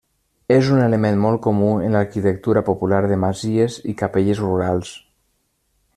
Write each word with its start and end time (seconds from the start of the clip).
És 0.53 0.69
un 0.75 0.79
element 0.85 1.19
molt 1.25 1.41
comú 1.47 1.67
en 1.89 1.97
l'arquitectura 1.97 2.65
popular 2.71 3.03
de 3.13 3.19
masies 3.25 3.79
i 3.95 3.99
capelles 4.03 4.45
rurals. 4.49 4.99